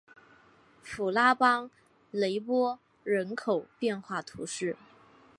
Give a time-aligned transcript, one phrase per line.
[0.81, 1.69] 普拉邦
[2.09, 4.75] 雷波人口变化图示